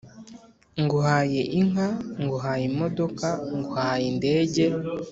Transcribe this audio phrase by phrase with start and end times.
[0.83, 1.87] nguhaye inka,
[2.21, 4.63] nguhaye imodoka, nguhaye indege